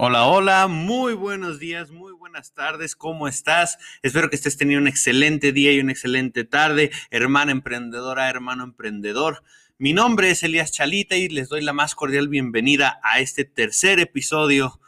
[0.00, 3.78] Hola, hola, muy buenos días, muy buenas tardes, ¿cómo estás?
[4.00, 9.42] Espero que estés teniendo un excelente día y una excelente tarde, hermana emprendedora, hermano emprendedor.
[9.76, 13.98] Mi nombre es Elías Chalita y les doy la más cordial bienvenida a este tercer
[13.98, 14.78] episodio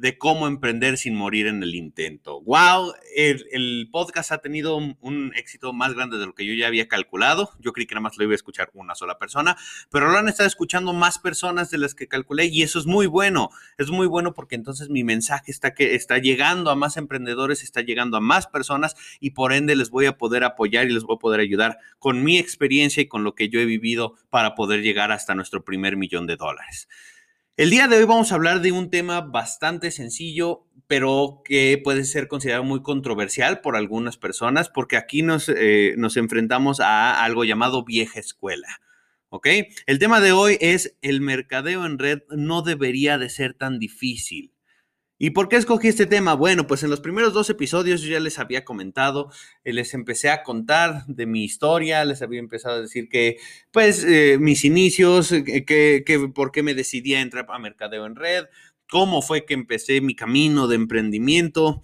[0.00, 2.40] de cómo emprender sin morir en el intento.
[2.40, 2.94] ¡Wow!
[3.14, 7.50] El, podcast ha tenido un, éxito más grande de lo que yo ya había calculado.
[7.60, 9.58] Yo creí que nada más lo iba a escuchar una sola persona,
[9.90, 13.06] pero lo han estado escuchando más personas de las que calculé y eso es muy
[13.06, 13.50] bueno.
[13.76, 17.82] Es muy bueno porque entonces mi mensaje está, que está llegando a más emprendedores, está
[17.82, 21.16] llegando a más personas y por ende les voy a poder apoyar y les voy
[21.16, 24.80] a poder ayudar con mi experiencia y con lo que yo he vivido para poder
[24.80, 26.88] llegar hasta nuestro primer millón de dólares.
[27.60, 32.04] El día de hoy vamos a hablar de un tema bastante sencillo, pero que puede
[32.04, 37.44] ser considerado muy controversial por algunas personas, porque aquí nos, eh, nos enfrentamos a algo
[37.44, 38.80] llamado vieja escuela.
[39.28, 39.46] ¿Ok?
[39.84, 44.54] El tema de hoy es el mercadeo en red no debería de ser tan difícil.
[45.22, 46.32] ¿Y por qué escogí este tema?
[46.32, 49.30] Bueno, pues en los primeros dos episodios yo ya les había comentado,
[49.64, 53.36] eh, les empecé a contar de mi historia, les había empezado a decir que,
[53.70, 58.06] pues, eh, mis inicios, eh, que, que, por qué me decidí a entrar a Mercadeo
[58.06, 58.46] en Red,
[58.88, 61.82] cómo fue que empecé mi camino de emprendimiento,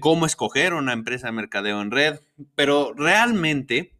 [0.00, 2.18] cómo escoger una empresa de Mercadeo en Red,
[2.56, 3.94] pero realmente,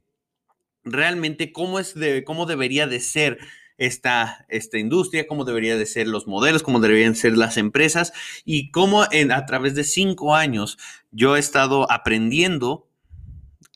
[0.82, 3.38] realmente, cómo, es de, cómo debería de ser
[3.84, 8.12] esta, esta industria, cómo deberían de ser los modelos, cómo deberían ser las empresas
[8.44, 10.78] y cómo en, a través de cinco años
[11.10, 12.88] yo he estado aprendiendo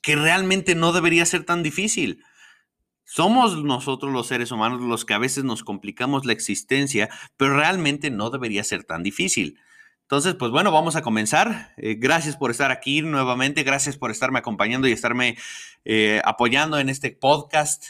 [0.02, 2.22] que realmente no debería ser tan difícil.
[3.02, 8.10] Somos nosotros los seres humanos los que a veces nos complicamos la existencia, pero realmente
[8.10, 9.58] no debería ser tan difícil.
[10.02, 11.74] Entonces, pues bueno, vamos a comenzar.
[11.78, 15.36] Eh, gracias por estar aquí nuevamente, gracias por estarme acompañando y estarme
[15.84, 17.84] eh, apoyando en este podcast,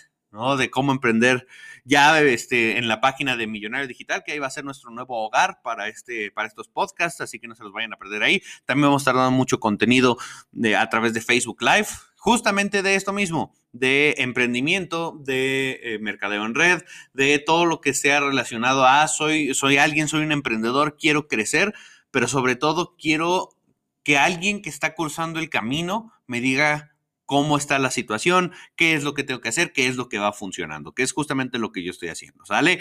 [0.56, 1.46] De cómo emprender
[1.84, 5.24] ya este, en la página de Millonario Digital, que ahí va a ser nuestro nuevo
[5.24, 8.42] hogar para, este, para estos podcasts, así que no se los vayan a perder ahí.
[8.64, 10.18] También vamos a estar dando mucho contenido
[10.52, 16.44] de, a través de Facebook Live, justamente de esto mismo, de emprendimiento, de eh, mercadeo
[16.44, 16.82] en red,
[17.14, 21.72] de todo lo que sea relacionado a soy, soy alguien, soy un emprendedor, quiero crecer,
[22.10, 23.50] pero sobre todo quiero
[24.02, 26.95] que alguien que está cursando el camino me diga
[27.26, 30.18] cómo está la situación, qué es lo que tengo que hacer, qué es lo que
[30.18, 32.80] va funcionando, que es justamente lo que yo estoy haciendo, ¿sale?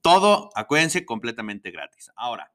[0.00, 2.10] Todo, acuérdense, completamente gratis.
[2.16, 2.52] Ahora,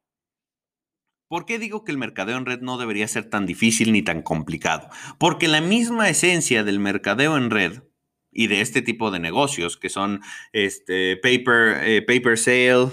[1.28, 4.22] ¿por qué digo que el mercadeo en red no debería ser tan difícil ni tan
[4.22, 4.89] complicado?
[5.18, 7.84] Porque la misma esencia del mercadeo en red
[8.31, 12.89] y de este tipo de negocios que son este paper, eh, paper sale,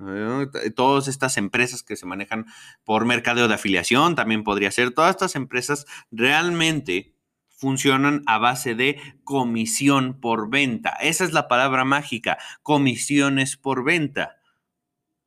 [0.00, 2.46] eh, todas estas empresas que se manejan
[2.84, 7.17] por mercadeo de afiliación, también podría ser, todas estas empresas realmente
[7.58, 10.90] funcionan a base de comisión por venta.
[11.00, 14.36] Esa es la palabra mágica, comisiones por venta.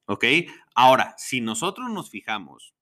[0.05, 0.25] ¿Ok?
[0.73, 2.73] Ahora, si nosotros nos fijamos,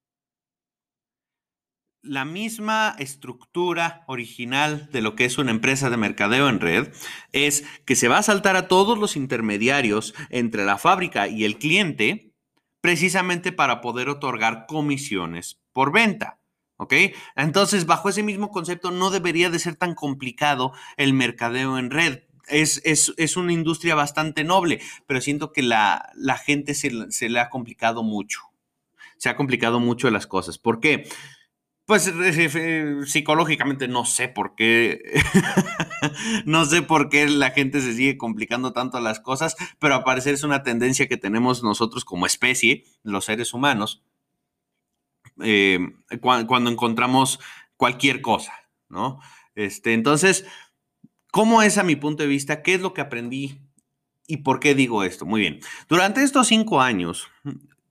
[2.02, 6.94] la misma estructura original de lo que es una empresa de mercadeo en red
[7.34, 11.58] es que se va a saltar a todos los intermediarios entre la fábrica y el
[11.58, 12.34] cliente
[12.82, 16.40] precisamente para poder otorgar comisiones por venta.
[16.82, 16.94] ¿Ok?
[17.36, 22.24] Entonces, bajo ese mismo concepto, no debería de ser tan complicado el mercadeo en red.
[22.48, 27.42] Es, es, una industria bastante noble, pero siento que la, la gente se, se, le
[27.42, 28.40] ha complicado mucho.
[29.18, 30.58] Se ha complicado mucho las cosas.
[30.58, 31.04] ¿Por qué?
[31.86, 32.10] Pues
[33.08, 35.22] psicológicamente no sé por qué.
[36.46, 40.34] no sé por qué la gente se sigue complicando tanto las cosas, pero a parecer
[40.34, 44.02] es una tendencia que tenemos nosotros como especie, los seres humanos,
[45.44, 45.80] eh,
[46.22, 47.40] cuando encontramos
[47.78, 48.54] cualquier cosa,
[48.90, 49.20] ¿no?
[49.56, 50.46] Este, entonces,
[51.32, 52.62] ¿cómo es a mi punto de vista?
[52.62, 53.62] ¿Qué es lo que aprendí?
[54.28, 55.26] ¿Y por qué digo esto?
[55.26, 55.60] Muy bien.
[55.88, 57.30] Durante estos cinco años,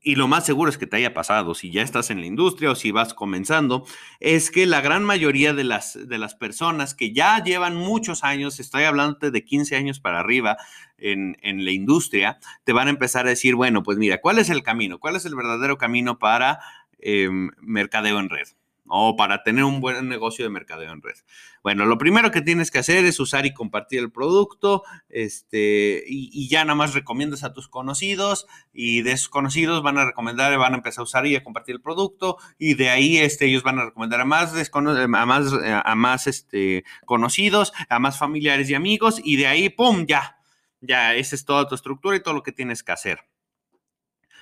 [0.00, 2.70] y lo más seguro es que te haya pasado, si ya estás en la industria
[2.70, 3.84] o si vas comenzando,
[4.20, 8.60] es que la gran mayoría de las, de las personas que ya llevan muchos años,
[8.60, 10.56] estoy hablando de 15 años para arriba
[10.96, 14.50] en, en, la industria, te van a empezar a decir, bueno, pues mira, ¿cuál es
[14.50, 14.98] el camino?
[14.98, 16.60] ¿Cuál es el verdadero camino para
[17.00, 18.48] Em, mercadeo en red
[18.88, 21.16] o para tener un buen negocio de mercadeo en red.
[21.62, 26.48] Bueno, lo primero que tienes que hacer es usar y compartir el producto, este, y,
[26.48, 30.72] ya nada más recomiendas a tus conocidos y de esos conocidos van a recomendar, van
[30.72, 33.78] a empezar a usar y a compartir el producto y de ahí este, ellos van
[33.78, 35.52] a recomendar a más, a más,
[35.84, 40.38] a más este, conocidos, a más familiares y amigos y de ahí, ¡pum!, ya,
[40.80, 43.20] ya, esa es toda tu estructura y todo lo que tienes que hacer.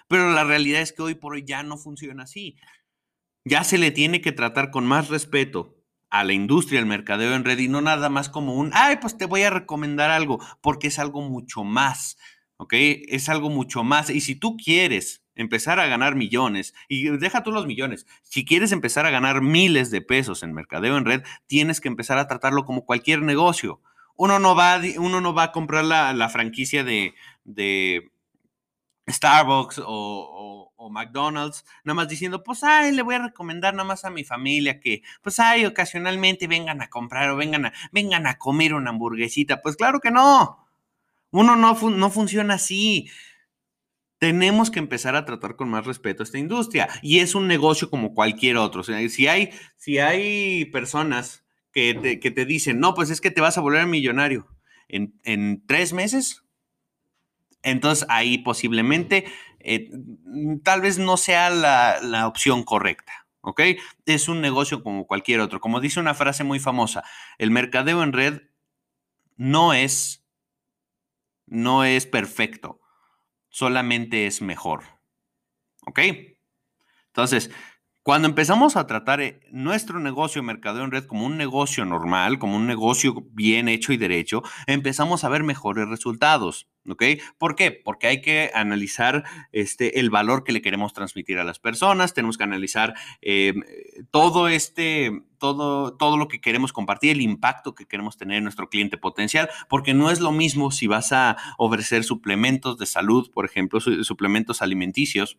[0.08, 2.56] Pero la realidad es que hoy por hoy ya no funciona así.
[3.44, 5.76] Ya se le tiene que tratar con más respeto
[6.10, 9.16] a la industria, el mercadeo en red y no nada más como un, ay, pues
[9.16, 12.16] te voy a recomendar algo, porque es algo mucho más,
[12.56, 12.72] ¿ok?
[12.74, 14.10] Es algo mucho más.
[14.10, 18.72] Y si tú quieres empezar a ganar millones, y deja tú los millones, si quieres
[18.72, 22.64] empezar a ganar miles de pesos en mercadeo en red, tienes que empezar a tratarlo
[22.64, 23.80] como cualquier negocio.
[24.16, 27.14] Uno no va, uno no va a comprar la, franquicia de,
[29.08, 34.10] Starbucks o, McDonald's, nada más diciendo, pues, ay, le voy a recomendar nada más a
[34.10, 38.72] mi familia que, pues, ay, ocasionalmente vengan a comprar o vengan a, vengan a comer
[38.72, 39.62] una hamburguesita.
[39.62, 40.64] Pues claro que no.
[41.32, 43.10] Uno no, no funciona así
[44.18, 46.88] tenemos que empezar a tratar con más respeto a esta industria.
[47.02, 48.82] Y es un negocio como cualquier otro.
[48.82, 53.60] si hay, si hay personas que te, dicen, no, pues es que te vas a
[53.60, 54.46] volver millonario
[54.88, 56.42] en, tres meses,
[57.70, 59.26] entonces ahí posiblemente
[59.60, 59.90] eh,
[60.62, 63.26] tal vez no sea la, la opción correcta.
[63.42, 63.60] ¿Ok?
[64.06, 65.60] Es un negocio como cualquier otro.
[65.60, 67.04] Como dice una frase muy famosa,
[67.38, 68.42] el mercadeo en red
[69.36, 70.26] no es,
[71.46, 72.80] no es perfecto
[73.56, 74.82] solamente es mejor.
[75.86, 76.00] ¿Ok?
[77.06, 77.50] Entonces,
[78.02, 82.38] cuando empezamos a tratar eh, nuestro negocio de mercadeo en red como un negocio normal,
[82.38, 86.68] como un negocio bien hecho y derecho, empezamos a ver mejores resultados.
[86.88, 87.02] ¿Ok?
[87.38, 87.72] ¿Por qué?
[87.72, 92.38] Porque hay que analizar este, el valor que le queremos transmitir a las personas, tenemos
[92.38, 93.54] que analizar eh,
[94.10, 98.68] todo este, todo, todo lo que queremos compartir, el impacto que queremos tener en nuestro
[98.68, 103.44] cliente potencial, porque no es lo mismo si vas a ofrecer suplementos de salud, por
[103.44, 105.38] ejemplo, suplementos alimenticios,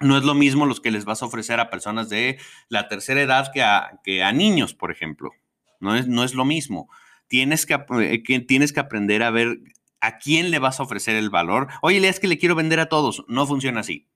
[0.00, 2.38] no es lo mismo los que les vas a ofrecer a personas de
[2.68, 5.32] la tercera edad que a, que a niños, por ejemplo.
[5.80, 6.88] No es, no es lo mismo.
[7.26, 9.58] Tienes que, eh, tienes que aprender a ver
[10.00, 11.68] ¿A quién le vas a ofrecer el valor?
[11.82, 13.24] Oye, es que le quiero vender a todos.
[13.28, 14.08] No funciona así.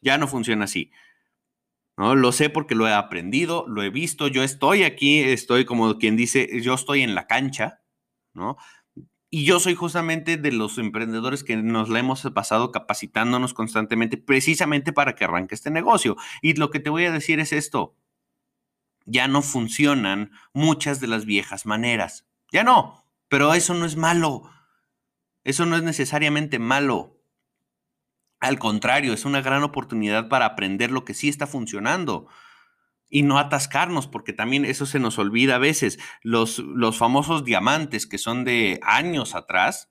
[0.00, 0.90] Ya no funciona así.
[1.98, 2.14] ¿no?
[2.14, 4.28] Lo sé porque lo he aprendido, lo he visto.
[4.28, 7.82] Yo estoy aquí, estoy como quien dice, yo estoy en la cancha,
[8.32, 8.56] ¿no?
[9.30, 14.92] Y yo soy justamente de los emprendedores que nos la hemos pasado capacitándonos constantemente precisamente
[14.92, 16.16] para que arranque este negocio.
[16.40, 17.96] Y lo que te voy a decir es esto.
[19.04, 22.26] Ya no funcionan muchas de las viejas maneras.
[22.52, 23.04] Ya no.
[23.28, 24.48] Pero eso no es malo.
[25.48, 27.22] Eso no es necesariamente malo.
[28.38, 32.28] Al contrario, es una gran oportunidad para aprender lo que sí está funcionando
[33.08, 35.98] y no atascarnos, porque también eso se nos olvida a veces.
[36.22, 39.90] Los, los famosos diamantes que son de años atrás,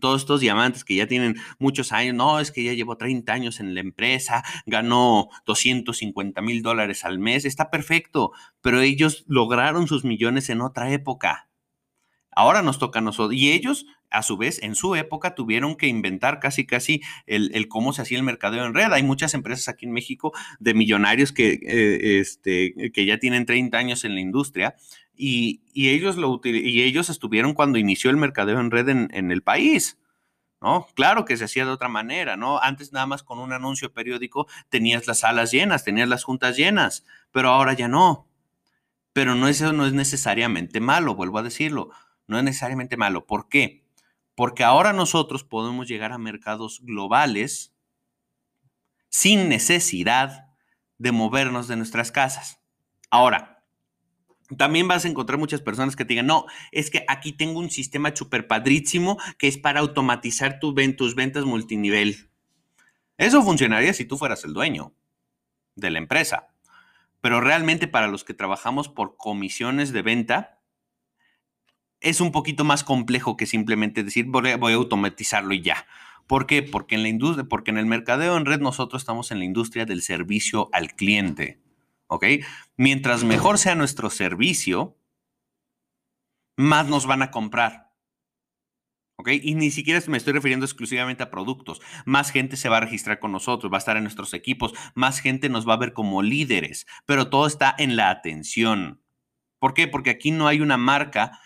[0.00, 3.60] todos estos diamantes que ya tienen muchos años, no, es que ya llevo 30 años
[3.60, 8.32] en la empresa, ganó 250 mil dólares al mes, está perfecto,
[8.62, 11.50] pero ellos lograron sus millones en otra época.
[12.32, 13.34] Ahora nos toca a nosotros.
[13.34, 17.92] Y ellos, a su vez, en su época tuvieron que inventar casi, casi el, cómo
[17.92, 18.92] se hacía el mercadeo en red.
[18.92, 23.76] Hay muchas empresas aquí en México de millonarios que, eh, este, que ya tienen 30
[23.78, 24.74] años en la industria
[25.14, 29.98] y, ellos, lo, y ellos estuvieron cuando inició el mercadeo en red en, el país.
[30.60, 30.86] ¿no?
[30.94, 32.60] Claro que se hacía de otra manera, ¿no?
[32.60, 37.06] Antes nada más con un anuncio periódico tenías las salas llenas, tenías las juntas llenas,
[37.32, 38.28] pero ahora ya no.
[39.12, 41.90] Pero no, eso no es necesariamente malo, vuelvo a decirlo
[42.30, 43.26] no es necesariamente malo.
[43.26, 43.84] ¿Por qué?
[44.40, 47.74] Porque ahora nosotros podemos llegar a mercados globales
[49.10, 50.48] sin necesidad
[50.96, 52.58] de movernos de nuestras casas.
[53.10, 53.62] Ahora,
[54.56, 57.68] también vas a encontrar muchas personas que te digan, no, es que aquí tengo un
[57.68, 62.30] sistema súper padrísimo que es para automatizar tus ventas multinivel.
[63.18, 64.94] Eso funcionaría si tú fueras el dueño
[65.76, 66.48] de la empresa.
[67.20, 70.59] Pero realmente para los que trabajamos por comisiones de venta,
[72.00, 75.86] es un poquito más complejo que simplemente decir voy a, automatizarlo y ya.
[76.26, 76.62] ¿Por qué?
[76.62, 80.02] Porque en la porque en el mercadeo en red nosotros estamos en la industria del
[80.02, 81.60] servicio al cliente.
[82.06, 82.24] ¿Ok?
[82.76, 84.96] Mientras mejor sea nuestro servicio,
[86.56, 87.90] más nos van a comprar.
[89.16, 89.28] ¿Ok?
[89.42, 91.80] Y ni siquiera me estoy refiriendo exclusivamente a productos.
[92.06, 95.20] Más gente se va a registrar con nosotros, va a estar en nuestros equipos, más
[95.20, 99.02] gente nos va a ver como líderes, pero todo está en la atención.
[99.58, 99.88] ¿Por qué?
[99.88, 101.38] Porque aquí no hay una marca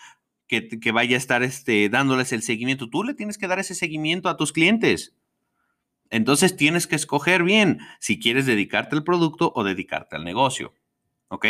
[0.46, 2.90] que, vaya a estar este, dándoles el seguimiento.
[2.90, 5.14] Tú le tienes que dar ese seguimiento a tus clientes.
[6.10, 10.74] Entonces tienes que escoger bien si quieres dedicarte al producto o dedicarte al negocio.
[11.28, 11.46] ¿Ok?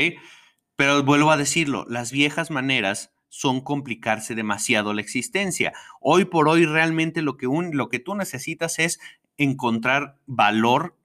[0.76, 5.72] Pero vuelvo a decirlo, las viejas maneras son complicarse demasiado la existencia.
[6.00, 9.00] Hoy por hoy realmente lo que, un, lo que tú necesitas es
[9.36, 10.96] encontrar valor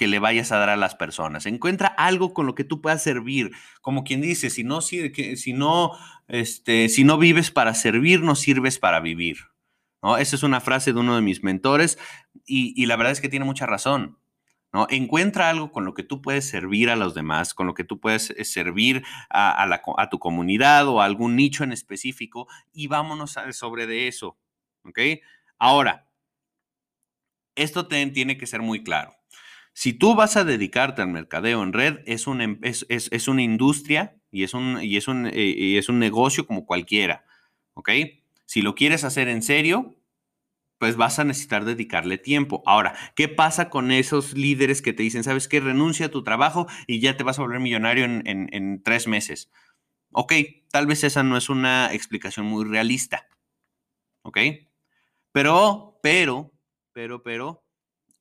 [0.00, 1.44] que le vayas a dar a las personas.
[1.44, 3.50] Encuentra algo con lo que tú puedas servir.
[3.82, 5.12] Como quien dice, si no, si,
[5.52, 5.92] no,
[6.26, 9.36] este, si no vives para servir, no sirves para vivir.
[10.02, 10.16] ¿no?
[10.16, 11.98] Esa es una frase de uno de mis mentores
[12.46, 14.16] y, la verdad es que tiene mucha razón.
[14.72, 14.86] ¿no?
[14.88, 18.00] Encuentra algo con lo que tú puedes servir a los demás, con lo que tú
[18.00, 23.36] puedes eh, servir a, a tu comunidad o a algún nicho en específico y vámonos
[23.52, 24.38] sobre de eso.
[24.82, 24.98] ¿Ok?
[25.58, 26.08] Ahora,
[27.54, 29.19] esto tiene que ser muy claro.
[29.72, 34.42] Si tú vas a dedicarte al mercadeo en red, es, un, es, una industria y
[34.42, 37.24] es un, y, es un, eh, y es un negocio como cualquiera,
[37.74, 37.90] ¿ok?
[38.46, 39.96] Si lo quieres hacer en serio,
[40.78, 42.62] pues vas a necesitar dedicarle tiempo.
[42.66, 46.66] Ahora, ¿qué pasa con esos líderes que te dicen, sabes qué, renuncia a tu trabajo
[46.86, 49.50] y ya te vas a volver millonario en, en tres meses?
[50.12, 50.32] Ok,
[50.70, 53.28] tal vez esa no es una explicación muy realista.
[54.22, 54.38] ¿Ok?
[55.32, 56.52] Pero, pero,
[56.92, 57.64] pero, pero,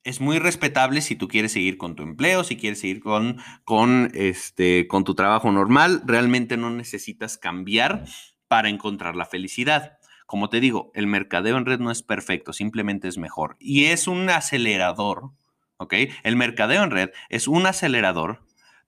[0.03, 4.11] es muy respetable si tú quieres seguir con tu empleo, si quieres seguir con, con,
[4.13, 6.01] este, con tu trabajo normal.
[6.05, 8.05] Realmente no necesitas cambiar
[8.47, 9.99] para encontrar la felicidad.
[10.25, 13.57] Como te digo, el mercadeo en red no es perfecto, simplemente es mejor.
[13.59, 15.31] Y es un acelerador,
[15.77, 15.95] ¿ok?
[16.23, 18.43] El mercadeo en red es un acelerador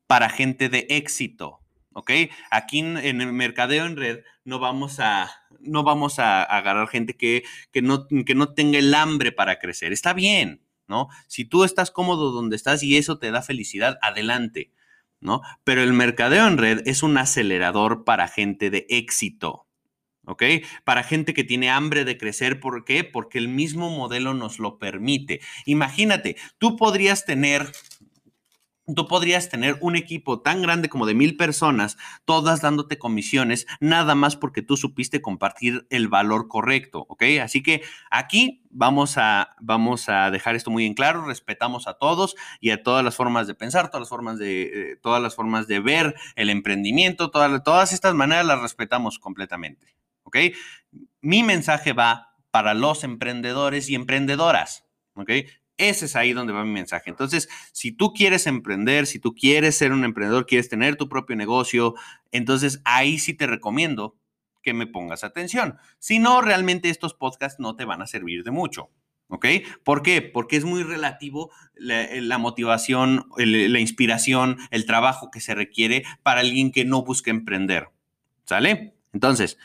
[0.08, 1.60] para gente de éxito,
[1.94, 2.12] ¿ok?
[2.52, 7.44] Aquí en, el mercadeo en red no vamos a, no vamos a, agarrar gente que,
[7.72, 9.94] que, no, que no tenga el hambre para crecer.
[9.94, 10.62] Está bien,
[11.28, 14.72] Si tú estás cómodo donde estás y eso te da felicidad, adelante,
[15.20, 15.42] ¿no?
[15.64, 19.68] Pero el mercadeo en red es un acelerador para gente de éxito.
[20.26, 20.44] ¿ok?
[20.84, 23.04] Para gente que tiene hambre de crecer, ¿por qué?
[23.04, 25.42] Porque el mismo modelo nos lo permite.
[25.66, 27.72] Imagínate, tú podrías tener
[28.96, 34.16] tú podrías tener un equipo tan grande como de mil personas, todas dándote comisiones, nada
[34.16, 37.24] más porque tú supiste compartir el valor correcto, ¿ok?
[37.42, 42.36] Así que aquí vamos a, vamos a dejar esto muy en claro, respetamos a todos
[42.60, 45.68] y a todas las formas de pensar, todas las formas de, eh, todas las formas
[45.68, 49.96] de ver el emprendimiento, todas, todas estas maneras las respetamos completamente.
[50.24, 50.38] ¿ok?
[51.22, 54.86] Mi mensaje va para los emprendedores y emprendedoras,
[55.16, 55.32] ¿ok?
[55.82, 57.10] Ese es ahí donde va mi mensaje.
[57.10, 61.36] Entonces, si tú quieres emprender, si tú quieres ser un emprendedor, quieres tener tu propio
[61.36, 61.96] negocio,
[62.32, 64.16] entonces ahí sí te recomiendo
[64.62, 65.80] que me pongas atención.
[65.98, 68.92] Si no, realmente estos podcasts no te van a servir de mucho.
[69.28, 69.48] ¿Ok?
[69.84, 70.22] ¿Por qué?
[70.22, 76.72] Porque es muy relativo la, motivación, la inspiración, el trabajo que se requiere para alguien
[76.72, 77.88] que no busca emprender.
[78.44, 78.94] ¿Sale?
[79.14, 79.58] Entonces,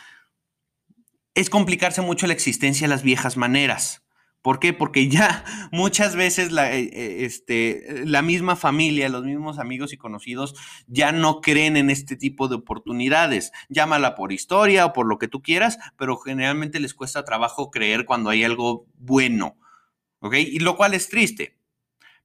[1.35, 4.06] es complicarse mucho la existencia de las viejas maneras.
[4.47, 4.73] ¿Por qué?
[4.73, 9.97] Porque ya muchas veces la, eh, eh, este, la misma familia, los mismos amigos y
[9.97, 10.55] conocidos
[10.87, 13.51] ya no creen en este tipo de oportunidades.
[13.71, 18.05] Llámala por historia o por lo que tú quieras, pero generalmente les cuesta trabajo creer
[18.05, 19.57] cuando hay algo bueno.
[20.21, 20.35] ¿Ok?
[20.35, 21.59] Y lo cual es triste.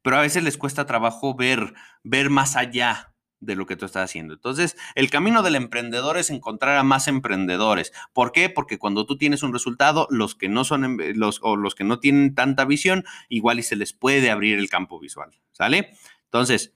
[0.04, 1.74] Pero a veces les cuesta trabajo ver,
[2.04, 3.11] ver más allá
[3.42, 4.36] de lo que tú estás haciendo.
[4.36, 7.92] Entonces, el camino del emprendedor es encontrar a más emprendedores.
[8.14, 8.50] ¿Por qué?
[8.50, 12.00] Porque cuando tú tienes un resultado, los que no son los o los que no
[12.00, 15.92] tienen tanta visión, igual y se les puede abrir el campo visual, ¿sale?
[16.26, 16.74] Entonces,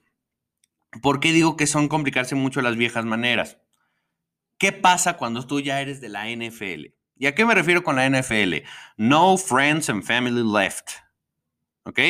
[1.00, 3.58] ¿por qué digo que son complicarse mucho las viejas maneras?
[4.58, 6.86] ¿Qué pasa cuando tú ya eres de la NFL?
[7.18, 8.66] ¿Y a qué me refiero con la NFL?
[8.96, 10.90] No friends and family left.
[11.84, 12.00] ¿Ok?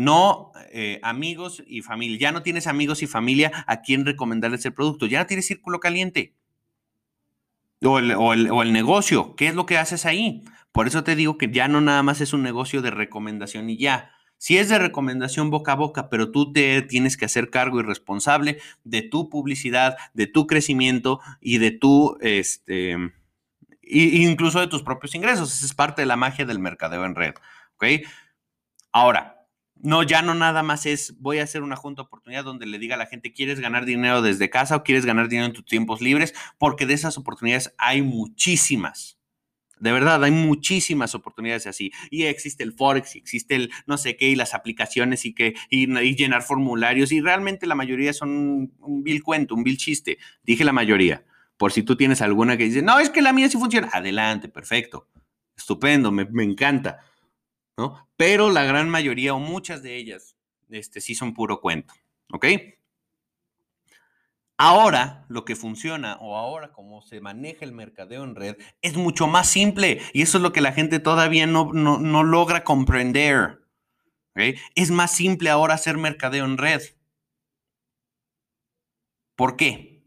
[0.00, 2.18] No eh, amigos y familia.
[2.18, 5.06] Ya no tienes amigos y familia a quien recomendarles el producto.
[5.06, 6.34] Ya no tienes círculo caliente.
[7.82, 9.34] O el, o, el, negocio.
[9.36, 10.42] ¿Qué es lo que haces ahí?
[10.72, 13.76] Por eso te digo que ya no nada más es un negocio de recomendación y
[13.76, 14.10] ya.
[14.38, 17.82] Si es de recomendación boca a boca, pero tú te tienes que hacer cargo y
[17.82, 22.96] responsable de tu publicidad, de tu crecimiento y de tu, este,
[23.82, 25.52] incluso de tus propios ingresos.
[25.52, 27.34] Esa es parte de la magia del mercadeo en red.
[28.92, 29.39] Ahora,
[29.82, 32.96] no, ya no nada más es voy a hacer una junta oportunidad donde le diga
[32.96, 36.00] a la gente, ¿quieres ganar dinero desde casa o quieres ganar dinero en tus tiempos
[36.00, 36.34] libres?
[36.58, 39.18] Porque de esas oportunidades hay muchísimas.
[39.78, 41.90] De verdad, hay muchísimas oportunidades así.
[42.10, 45.54] Y existe el Forex, y existe el no sé qué, y las aplicaciones, y, que,
[45.70, 47.10] y, llenar formularios.
[47.12, 50.18] Y realmente la mayoría son un vil cuento, un vil chiste.
[50.42, 51.24] Dije la mayoría.
[51.56, 53.88] Por si tú tienes alguna que dice, no, es que la mía sí funciona.
[53.90, 55.08] Adelante, perfecto.
[55.56, 57.00] Estupendo, me, me encanta.
[58.16, 60.36] Pero la gran mayoría o muchas de ellas
[60.68, 61.94] este, sí son puro cuento,
[62.32, 62.46] ¿ok?
[64.62, 69.26] Ahora lo que funciona o ahora como se maneja el mercadeo en red es mucho
[69.26, 73.62] más simple y eso es lo que la gente todavía no, no, logra comprender.
[74.74, 76.82] Es más simple ahora hacer mercadeo en red.
[79.34, 80.02] ¿Por qué?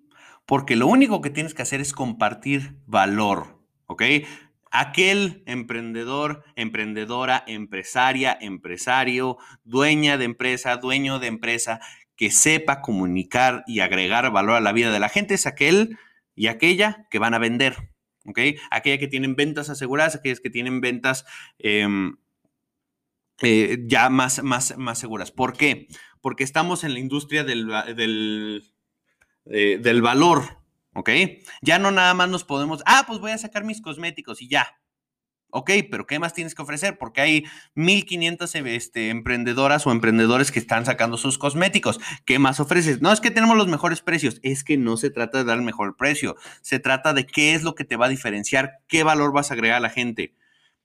[0.46, 3.60] Porque lo único que tienes que hacer es compartir valor.
[3.88, 4.04] ¿ok?
[4.74, 11.80] Aquel emprendedor, emprendedora, empresaria, empresario, dueña de empresa, dueño de empresa,
[12.16, 15.98] que sepa comunicar y agregar valor a la vida de la gente, es aquel
[16.36, 17.92] y aquella que van a vender,
[18.26, 18.40] ¿ok?
[18.72, 21.24] Aquella que tienen ventas aseguradas, aquellas que tienen ventas
[21.60, 22.18] em,
[23.44, 25.32] eh, ya más, más, más seguras.
[25.32, 25.88] ¿Por qué?
[26.20, 28.64] Porque estamos en la industria del,
[29.46, 30.63] eh, del valor,
[30.94, 31.10] ¿ok?
[31.62, 34.78] Ya no nada más nos podemos, ah, pues voy a sacar mis cosméticos y ya.
[35.56, 36.98] Ok, pero ¿qué más tienes que ofrecer?
[36.98, 37.46] Porque hay
[37.76, 42.00] 1500 este, emprendedoras o emprendedores que están sacando sus cosméticos.
[42.26, 43.02] ¿Qué más ofreces?
[43.02, 45.64] No es que tenemos los mejores precios, es que no se trata de dar el
[45.64, 46.36] mejor precio.
[46.62, 49.54] Se trata de qué es lo que te va a diferenciar, qué valor vas a
[49.54, 50.34] agregar a la gente.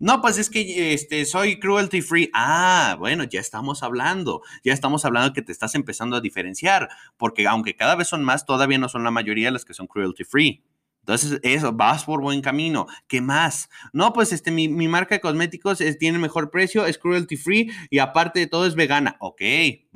[0.01, 2.31] No, pues es que este, soy cruelty free.
[2.33, 7.49] Ah, bueno, ya estamos hablando, ya estamos hablando que te estás empezando a diferenciar, porque
[7.49, 10.63] aunque cada vez son más, todavía no son la mayoría las que son cruelty free.
[11.09, 12.87] Entonces, eso, vas por buen camino.
[13.07, 13.71] ¿Qué más?
[13.95, 18.41] No, pues este, mi, marca de cosméticos tiene mejor precio, es cruelty free y aparte
[18.41, 19.17] de todo es vegana.
[19.19, 19.41] Ok,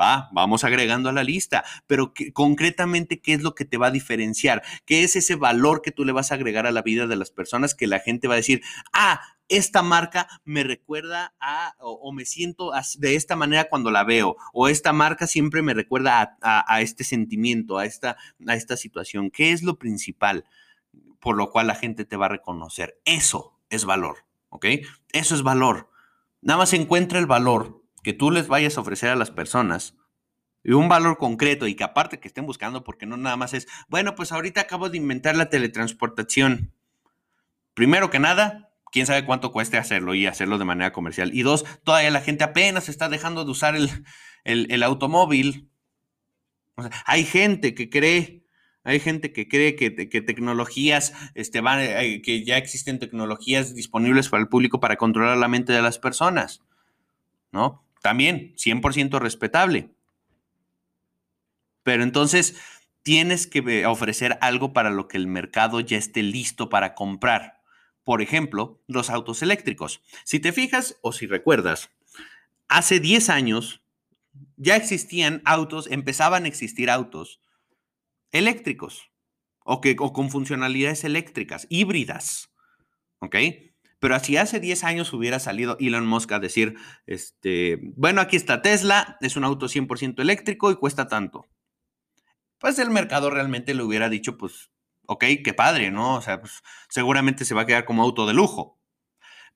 [0.00, 1.64] va, vamos agregando a la lista.
[1.86, 4.62] Pero concretamente, ¿qué es lo que te va a diferenciar?
[4.86, 7.30] ¿Qué es ese valor que tú le vas a agregar a la vida de las
[7.30, 8.62] personas que la gente va a decir,
[8.94, 14.36] ah, esta marca me recuerda a, o, me siento de esta manera cuando la veo,
[14.52, 19.30] o esta marca siempre me recuerda a, a este sentimiento, a esta, a esta situación.
[19.30, 20.44] ¿Qué es lo principal?
[21.22, 23.00] por lo cual la gente te va a reconocer.
[23.04, 24.66] Eso es valor, ¿ok?
[25.12, 25.88] Eso es valor.
[26.40, 29.96] Nada más encuentra el valor que tú les vayas a ofrecer a las personas
[30.64, 33.68] y un valor concreto y que aparte que estén buscando, porque no nada más es,
[33.88, 36.72] bueno, pues ahorita acabo de inventar la teletransportación.
[37.72, 41.34] Primero que nada, quién sabe cuánto cueste hacerlo y hacerlo de manera comercial.
[41.34, 43.74] Y dos, todavía la gente apenas está dejando de usar
[44.44, 45.70] el, automóvil.
[47.06, 48.42] hay gente que cree
[48.84, 54.42] hay gente que cree que, tecnologías, este, van, eh, que ya existen tecnologías disponibles para
[54.42, 56.62] el público para controlar la mente de las personas,
[57.52, 57.84] ¿no?
[58.02, 59.94] También, 100% respetable.
[61.84, 62.56] Pero entonces
[63.04, 67.61] tienes que ofrecer algo para lo que el mercado ya esté listo para comprar.
[68.04, 70.02] Por ejemplo, los autos eléctricos.
[70.24, 71.90] Si te fijas o si recuerdas,
[72.68, 73.82] hace 10 años
[74.56, 77.40] ya existían autos, empezaban a existir autos
[78.32, 79.10] eléctricos
[79.64, 82.50] o, que, o con funcionalidades eléctricas, híbridas.
[83.20, 83.36] ¿Ok?
[84.00, 86.74] Pero así hace 10 años hubiera salido Elon Musk a decir,
[87.06, 91.46] este, bueno, aquí está Tesla, es un auto 100% eléctrico y cuesta tanto.
[92.58, 94.71] Pues el mercado realmente le hubiera dicho, pues,
[95.06, 96.16] ok, qué padre, ¿no?
[96.16, 98.80] O sea, pues, seguramente se va a quedar como auto de lujo.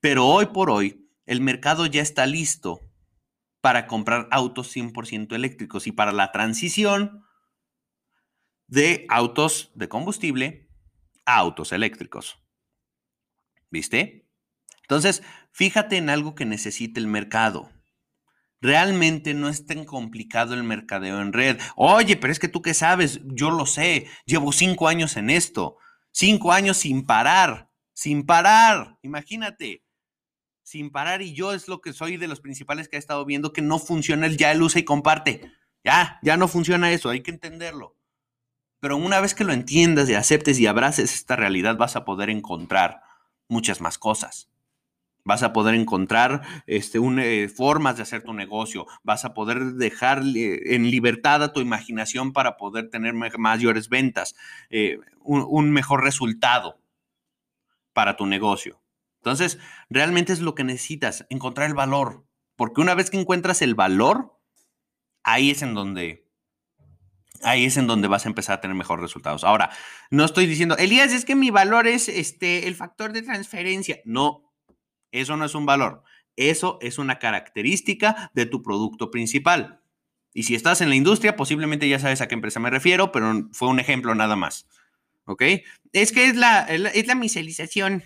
[0.00, 2.80] Pero hoy por hoy, el mercado ya está listo
[3.60, 7.24] para comprar autos 100% eléctricos y para la transición
[8.68, 10.68] de autos de combustible
[11.24, 12.38] a autos eléctricos.
[13.70, 14.28] ¿Viste?
[14.82, 17.70] Entonces, fíjate en algo que necesita el mercado.
[18.66, 21.56] Realmente no es tan complicado el mercadeo en red.
[21.76, 25.76] Oye, pero es que tú qué sabes, yo lo sé, llevo cinco años en esto,
[26.10, 29.84] cinco años sin parar, sin parar, imagínate,
[30.64, 33.52] sin parar y yo es lo que soy de los principales que ha estado viendo
[33.52, 35.52] que no funciona el ya el usa y comparte.
[35.84, 37.96] Ya, ya no funciona eso, hay que entenderlo.
[38.80, 42.30] Pero una vez que lo entiendas y aceptes y abraces esta realidad, vas a poder
[42.30, 43.00] encontrar
[43.46, 44.50] muchas más cosas.
[45.26, 48.86] Vas a poder encontrar este, eh, formas de hacer tu negocio.
[49.02, 54.36] Vas a poder dejar en libertad a tu imaginación para poder tener mayores ventas,
[54.70, 56.80] eh, un mejor resultado
[57.92, 58.80] para tu negocio.
[59.16, 59.58] Entonces,
[59.90, 62.24] realmente es lo que necesitas, encontrar el valor.
[62.54, 64.38] Porque una vez que encuentras el valor,
[65.24, 66.24] ahí es en donde
[67.42, 69.44] ahí es en donde vas a empezar a tener mejores resultados.
[69.44, 69.70] Ahora,
[70.10, 74.00] no estoy diciendo, Elías, es que mi valor es este, el factor de transferencia.
[74.04, 74.46] No,
[75.20, 76.02] eso no es un valor.
[76.36, 79.80] Eso es una característica de tu producto principal.
[80.34, 83.48] Y si estás en la industria, posiblemente ya sabes a qué empresa me refiero, pero
[83.52, 84.68] fue un ejemplo nada más.
[85.24, 85.42] ¿Ok?
[85.92, 88.04] Es que es la, es la miselización.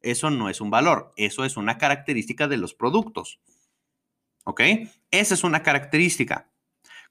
[0.00, 3.40] Eso no es un valor, eso es una característica de los productos.
[4.44, 4.62] ¿Ok?
[5.10, 6.50] Esa es una característica.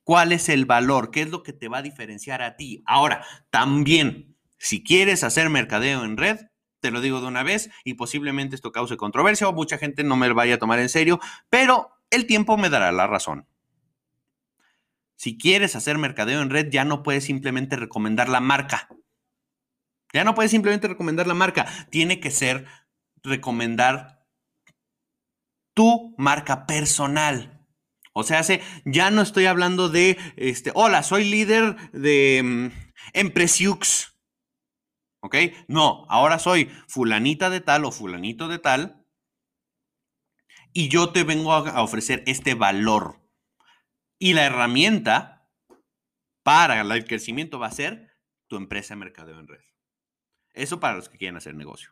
[0.04, 1.12] ¿Cuál es el valor?
[1.12, 2.84] ¿Qué es lo que te va a diferenciar a ti?
[2.86, 6.40] Ahora, también, si quieres hacer mercadeo en red,
[6.86, 10.16] te lo digo de una vez y posiblemente esto cause controversia o mucha gente no
[10.16, 11.20] me lo vaya a tomar en serio,
[11.50, 13.48] pero el tiempo me dará la razón.
[15.16, 18.88] Si quieres hacer mercadeo en red, ya no puedes simplemente recomendar la marca.
[20.14, 21.66] Ya no puedes simplemente recomendar la marca.
[21.90, 22.68] Tiene que ser
[23.24, 24.24] recomendar
[25.74, 27.68] tu marca personal.
[28.14, 28.44] O sea,
[28.86, 32.72] ya no estoy hablando de, este, hola, soy líder de um,
[33.14, 34.15] Empresiux.
[35.26, 35.36] ¿Ok?
[35.68, 39.04] No, ahora soy fulanita de tal o fulanito de tal.
[40.72, 43.28] Y yo te vengo a ofrecer este valor.
[44.20, 45.50] Y la herramienta
[46.44, 48.12] para el crecimiento va a ser
[48.48, 49.62] tu empresa de mercadeo en red.
[50.54, 51.90] Eso para los que quieren hacer negocio.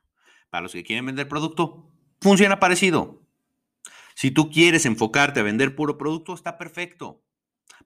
[0.52, 1.91] Para los que quieren vender producto,
[2.22, 3.26] funciona parecido.
[4.13, 7.26] Si tú quieres enfocarte a vender puro producto, está perfecto.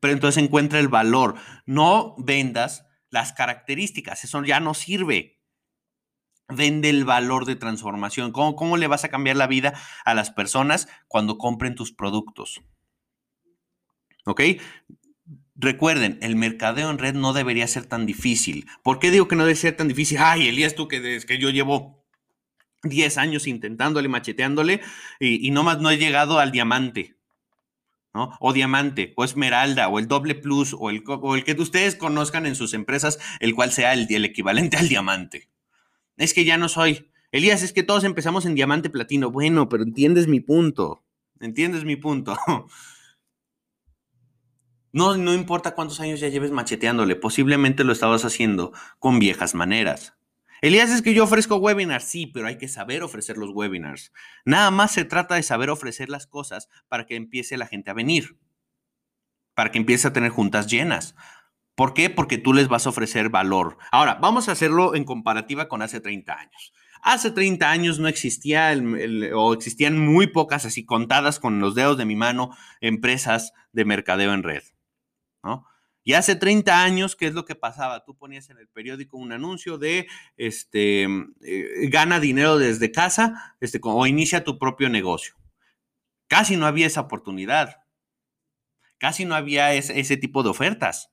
[0.01, 1.36] Pero entonces encuentra el valor.
[1.65, 5.37] No vendas las características, eso ya no sirve.
[6.49, 8.31] Vende el valor de transformación.
[8.31, 9.73] ¿Cómo, ¿Cómo le vas a cambiar la vida
[10.05, 12.62] a las personas cuando compren tus productos?
[14.25, 14.41] ¿Ok?
[15.55, 18.67] Recuerden, el mercadeo en red no debería ser tan difícil.
[18.83, 20.19] ¿Por qué digo que no debe ser tan difícil?
[20.21, 22.05] Ay, Elías, tú que, que yo llevo
[22.83, 24.81] 10 años intentándole, macheteándole
[25.19, 27.15] y, y nomás no he llegado al diamante.
[28.13, 28.38] ¿no?
[28.39, 32.45] O diamante, o esmeralda, o el doble plus, o el, o el que ustedes conozcan
[32.45, 35.49] en sus empresas, el cual sea el, el equivalente al diamante
[36.17, 37.10] es que ya no soy.
[37.32, 39.32] Elías, es que todos empezamos en diamante platino.
[39.32, 41.03] Bueno, pero entiendes mi punto.
[41.39, 42.38] ¿Entiendes mi punto?
[44.93, 50.17] No, no importa cuántos años ya lleves macheteándole, posiblemente lo estabas haciendo con viejas maneras.
[50.62, 54.12] Elías, es que yo ofrezco webinars, sí, pero hay que saber ofrecer los webinars.
[54.43, 57.93] Nada más se trata de saber ofrecer las cosas para que empiece la gente a
[57.93, 58.39] venir,
[59.53, 61.15] para que empiece a tener juntas llenas,
[61.77, 62.09] ¿Por qué?
[62.09, 63.77] Porque tú les vas a ofrecer valor.
[63.91, 66.73] Ahora, vamos a hacerlo en comparativa con hace 30 años.
[67.03, 68.75] Hace 30 años no existía
[69.35, 72.49] o existían muy pocas, así contadas con los dedos de mi mano,
[72.81, 74.63] empresas de mercadeo en red.
[75.43, 75.67] ¿no?
[76.03, 78.03] Y hace 30 años, ¿qué es lo que pasaba?
[78.03, 83.79] Tú ponías en el periódico un anuncio de este, eh, gana dinero desde casa este,
[83.83, 85.35] o inicia tu propio negocio.
[86.27, 87.83] Casi no había esa oportunidad.
[88.97, 91.11] Casi no había ese tipo de ofertas.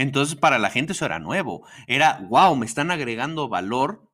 [0.00, 1.66] Entonces, para la gente eso era nuevo.
[1.86, 4.08] Era, wow, me están agregando valor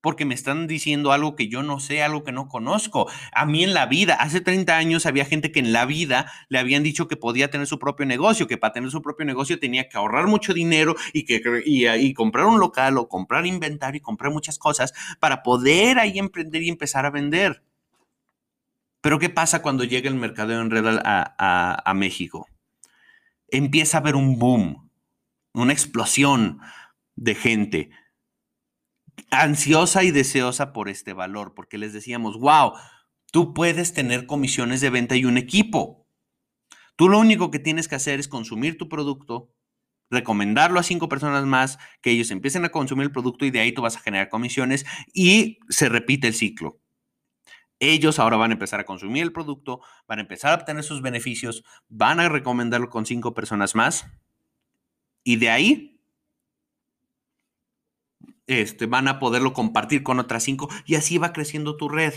[0.00, 3.10] porque me están diciendo algo que yo no sé, algo que no conozco.
[3.32, 6.60] A mí en la vida, hace 30 años había gente que en la vida le
[6.60, 9.88] habían dicho que podía tener su propio negocio, que para tener su propio negocio tenía
[9.88, 14.32] que ahorrar mucho dinero y, que, y, comprar un local o comprar inventario y comprar
[14.32, 17.64] muchas cosas para poder ahí emprender y empezar a vender.
[19.00, 22.46] Pero ¿qué pasa cuando llega el mercadeo en red a, a México?
[23.48, 24.90] Empieza a haber un boom,
[25.54, 26.60] una explosión
[27.14, 27.90] de gente
[29.30, 32.72] ansiosa y deseosa por este valor, porque les decíamos, wow,
[33.32, 36.06] tú puedes tener comisiones de venta y un equipo.
[36.96, 39.52] Tú lo único que tienes que hacer es consumir tu producto,
[40.10, 43.72] recomendarlo a cinco personas más, que ellos empiecen a consumir el producto y de ahí
[43.72, 46.80] tú vas a generar comisiones y se repite el ciclo
[47.78, 51.02] ellos ahora van a empezar a consumir el producto, van a empezar a obtener sus
[51.02, 54.06] beneficios, van a recomendarlo con cinco personas más
[55.24, 56.00] y de ahí
[58.46, 62.14] este, van a poderlo compartir con otras cinco y así va creciendo tu red.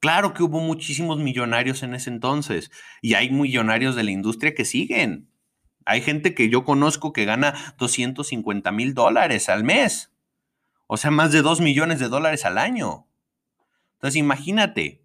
[0.00, 2.70] Claro que hubo muchísimos millonarios en ese entonces
[3.00, 5.30] y hay millonarios de la industria que siguen.
[5.86, 10.12] Hay gente que yo conozco que gana 250 mil dólares al mes,
[10.86, 13.06] o sea, más de 2 millones de dólares al año.
[14.04, 15.02] Entonces, imagínate,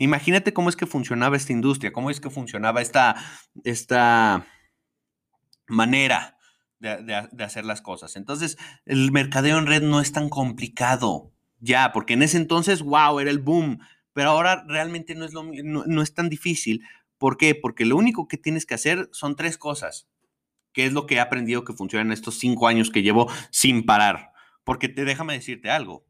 [0.00, 3.14] imagínate cómo es que funcionaba esta industria, cómo es que funcionaba esta,
[3.62, 4.48] esta
[5.68, 6.36] manera
[6.80, 8.16] de, hacer las cosas.
[8.16, 13.20] Entonces, el mercadeo en red no es tan complicado ya, porque en ese entonces, wow,
[13.20, 13.78] era el boom,
[14.12, 16.82] pero ahora realmente no es, lo, no, es tan difícil.
[17.18, 17.54] ¿Por qué?
[17.54, 20.08] Porque lo único que tienes que hacer son tres cosas,
[20.72, 23.86] que es lo que he aprendido que funciona en estos cinco años que llevo sin
[23.86, 24.32] parar.
[24.64, 26.04] Porque te, déjame decirte algo,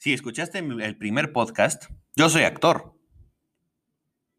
[0.00, 1.84] si escuchaste el primer podcast,
[2.16, 2.98] yo soy actor.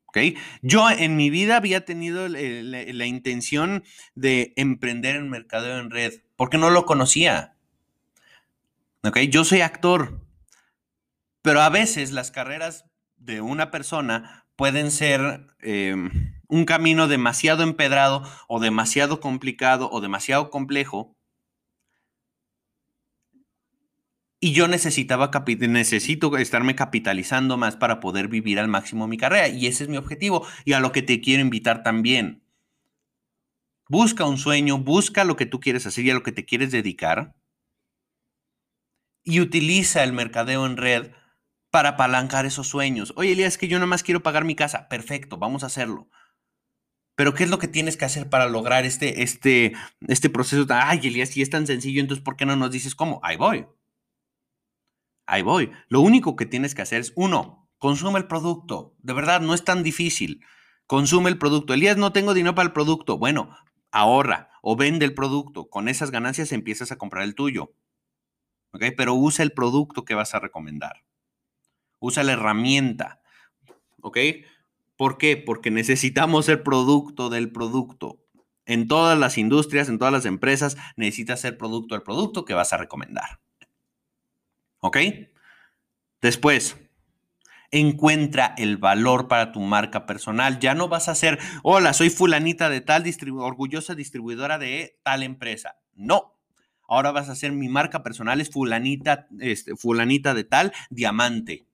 [0.07, 0.17] ¿Ok?
[0.63, 3.83] Yo en mi vida había tenido la, intención
[4.15, 7.55] de emprender en mercadeo en red, porque no lo conocía.
[9.03, 9.19] ¿Ok?
[9.29, 10.25] Yo soy actor.
[11.43, 12.85] Pero a veces las carreras
[13.17, 20.49] de una persona pueden ser em, un camino demasiado empedrado o demasiado complicado o demasiado
[20.49, 21.15] complejo
[24.43, 29.49] Y yo necesitaba, necesito estarme capitalizando más para poder vivir al máximo mi carrera.
[29.49, 32.43] Y ese es mi objetivo y a lo que te quiero invitar también.
[33.87, 36.71] Busca un sueño, busca lo que tú quieres hacer y a lo que te quieres
[36.71, 37.35] dedicar.
[39.23, 41.11] Y utiliza el mercadeo en red
[41.69, 43.13] para apalancar esos sueños.
[43.17, 44.89] Oye, Elías, es que yo nada más quiero pagar mi casa.
[44.89, 46.09] Perfecto, vamos a hacerlo.
[47.15, 49.73] Pero ¿qué es lo que tienes que hacer para lograr este, este,
[50.07, 50.65] este proceso?
[50.69, 53.19] Ay, Elías, si es tan sencillo, entonces ¿por qué no nos dices cómo?
[53.21, 53.67] Ahí voy
[55.31, 55.71] ahí voy.
[55.87, 58.95] Lo único que tienes que hacer es, uno, consume el producto.
[58.99, 60.43] De verdad, no es tan difícil.
[60.87, 61.73] Consume el producto.
[61.73, 63.17] Elías, no tengo dinero para el producto.
[63.17, 63.55] Bueno,
[63.91, 65.69] ahorra o vende el producto.
[65.69, 67.73] Con esas ganancias empiezas a comprar el tuyo.
[68.71, 71.05] Pero usa el producto que vas a recomendar.
[71.99, 73.21] Usa la herramienta.
[74.01, 74.17] ¿Ok?
[74.97, 75.37] ¿Por qué?
[75.37, 78.19] Porque necesitamos el producto del producto.
[78.65, 82.73] En todas las industrias, en todas las empresas, necesitas ser producto del producto que vas
[82.73, 83.39] a recomendar.
[84.81, 84.97] ¿Ok?
[86.21, 86.77] Después,
[87.71, 90.59] encuentra el valor para tu marca personal.
[90.59, 93.05] Ya no vas a ser, hola, soy fulanita de tal,
[93.37, 95.77] orgullosa distribuidora de tal empresa.
[95.93, 96.37] No.
[96.87, 101.67] ahora vas a ser mi marca personal, es fulanita, este, fulanita de tal, diamante.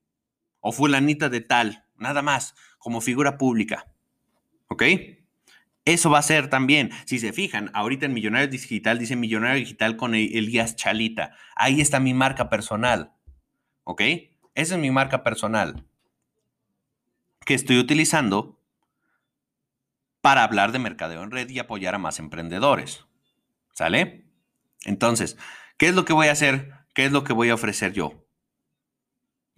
[0.60, 3.86] O fulanita de tal, nada más, como figura pública.
[4.68, 4.82] ¿Ok?
[5.88, 9.96] Eso va a ser también, si se fijan, ahorita en Millonario Digital dice Millonario Digital
[9.96, 11.34] con Elías Chalita.
[11.56, 13.14] Ahí está mi marca personal.
[13.84, 14.02] ¿Ok?
[14.54, 15.86] Esa es mi marca personal
[17.46, 18.60] que estoy utilizando
[20.20, 23.06] para hablar de mercadeo en red y apoyar a más emprendedores.
[23.72, 24.26] ¿Sale?
[24.84, 25.38] Entonces,
[25.78, 26.74] ¿qué es lo que voy a hacer?
[26.92, 28.27] ¿Qué es lo que voy a ofrecer yo?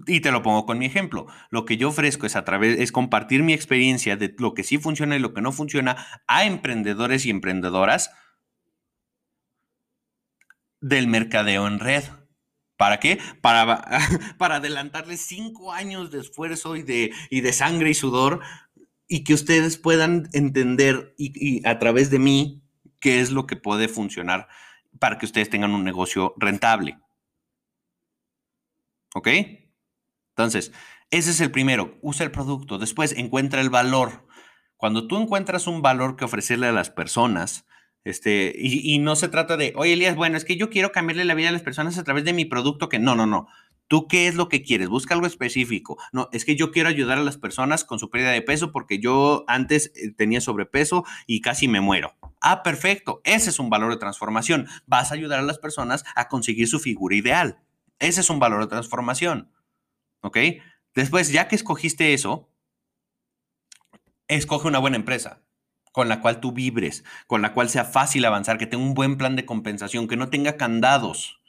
[0.06, 1.26] Y te lo pongo con mi ejemplo.
[1.50, 4.78] Lo que yo ofrezco es a través es compartir mi experiencia de lo que sí
[4.78, 8.10] funciona y lo que no funciona a emprendedores y emprendedoras
[10.80, 12.04] del mercadeo en red.
[12.76, 13.18] ¿Para qué?
[13.42, 13.84] Para,
[14.38, 18.40] para adelantarles cinco años de esfuerzo y de, y de sangre y sudor
[19.06, 22.62] y que ustedes puedan entender y, a través de mí
[23.00, 24.46] qué es lo que puede funcionar
[25.00, 26.98] para que ustedes tengan un negocio rentable.
[29.14, 29.28] ¿Ok?
[30.40, 30.72] Entonces,
[31.10, 34.26] ese es el primero, usa el producto, después encuentra el valor.
[34.76, 37.66] Cuando tú encuentras un valor que ofrecerle a las personas,
[38.04, 41.34] este, y, no se trata de, oye Elías, bueno, es que yo quiero cambiarle la
[41.34, 43.48] vida a las personas a través de mi producto, que no, no, no.
[43.88, 44.88] ¿Tú qué es lo que quieres?
[44.88, 45.98] Busca algo específico.
[46.12, 49.00] No, es que yo quiero ayudar a las personas con su pérdida de peso porque
[49.00, 52.14] yo antes eh, tenía sobrepeso y casi me muero.
[52.40, 53.20] Ah, perfecto.
[53.24, 54.68] Ese es un valor de transformación.
[54.86, 57.58] Vas a ayudar a las personas a conseguir su figura ideal.
[57.98, 59.50] Ese es un valor de transformación.
[60.22, 60.38] ¿Ok?
[60.94, 62.50] Después, ya que escogiste eso,
[64.28, 65.42] escoge una buena empresa
[65.92, 69.16] con la cual tú vibres, con la cual sea fácil avanzar, que tenga un buen
[69.16, 71.40] plan de compensación, que no tenga candados.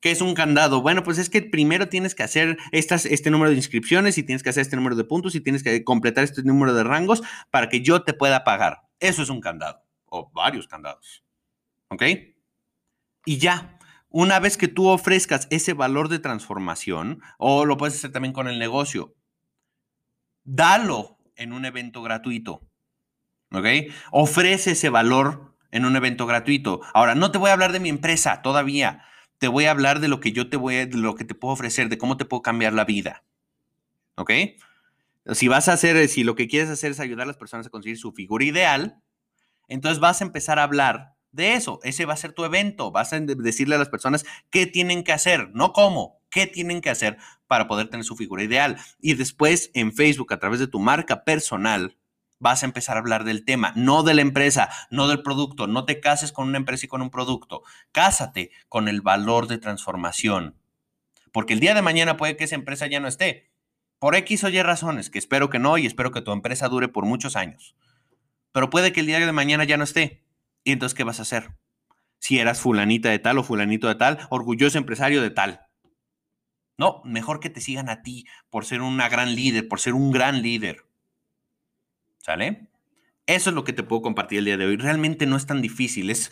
[0.00, 0.82] ¿Qué es un candado?
[0.82, 4.42] Bueno, pues es que primero tienes que hacer estas, este número de inscripciones y tienes
[4.42, 7.68] que hacer este número de puntos y tienes que completar este número de rangos para
[7.68, 8.82] que yo te pueda pagar.
[9.00, 11.24] Eso es un candado o varios candados.
[11.88, 12.02] ¿Ok?
[13.24, 13.75] Y ya,
[14.18, 18.48] una vez que tú ofrezcas ese valor de transformación, o lo puedes hacer también con
[18.48, 19.14] el negocio,
[20.42, 22.66] dalo en un evento gratuito.
[23.52, 23.66] ¿Ok?
[24.12, 26.80] Ofrece ese valor en un evento gratuito.
[26.94, 29.04] Ahora, no te voy a hablar de mi empresa todavía.
[29.36, 31.34] Te voy a hablar de lo que yo te voy a, de lo que te
[31.34, 33.22] puedo ofrecer, de cómo te puedo cambiar la vida.
[34.14, 34.30] ¿Ok?
[35.32, 37.70] Si vas a hacer, si lo que quieres hacer es ayudar a las personas a
[37.70, 39.02] conseguir su figura ideal,
[39.68, 41.78] entonces vas a empezar a hablar de eso.
[41.84, 42.90] Ese va a ser tu evento.
[42.90, 46.90] Vas a decirle a las personas qué tienen que hacer, no cómo, qué tienen que
[46.90, 48.78] hacer para poder tener su figura ideal.
[49.00, 51.96] Y después en Facebook, a través de tu marca personal,
[52.38, 55.66] vas a empezar a hablar del tema, no de la empresa, no del producto.
[55.66, 57.62] No te cases con una empresa y con un producto.
[57.92, 60.56] Cásate con el valor de transformación.
[61.32, 63.50] Porque el día de mañana puede que esa empresa ya no esté.
[63.98, 66.88] Por X o Y razones, que espero que no y espero que tu empresa dure
[66.88, 67.76] por muchos años.
[68.52, 70.25] Pero puede que el día de mañana ya no esté.
[70.66, 71.54] ¿Y entonces qué vas a hacer?
[72.18, 75.60] Si eras fulanita de tal o fulanito de tal, orgulloso empresario de tal.
[76.76, 80.10] No, mejor que te sigan a ti por ser una gran líder, por ser un
[80.10, 80.84] gran líder.
[82.18, 82.68] ¿Sale?
[83.26, 84.76] Eso es lo que te puedo compartir el día de hoy.
[84.76, 86.24] Realmente no es tan difícil, es